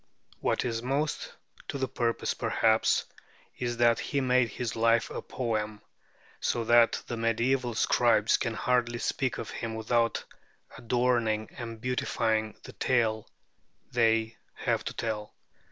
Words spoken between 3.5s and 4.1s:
is that